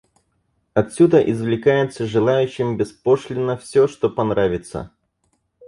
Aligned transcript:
Отсюда 0.73 1.19
извлекается 1.29 2.07
желающим 2.07 2.75
беспошлинно 2.75 3.55
все, 3.55 3.87
что 3.87 4.09
понравится. 4.09 4.91